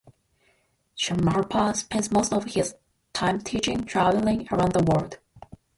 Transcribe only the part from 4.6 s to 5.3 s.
the world.